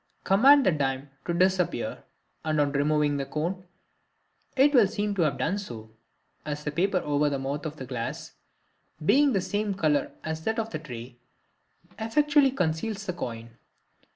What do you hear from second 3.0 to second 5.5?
the cone it will seem to have